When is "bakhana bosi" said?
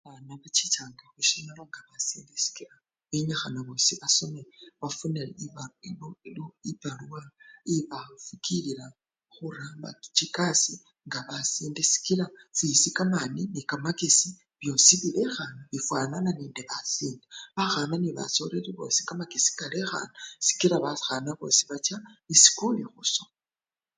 20.85-21.63